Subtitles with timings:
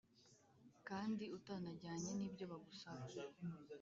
[0.87, 3.03] kandi utanajyanye nibyo bagusaba,